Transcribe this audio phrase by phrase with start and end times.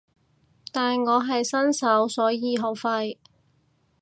[0.71, 3.19] 但我係新手所以好廢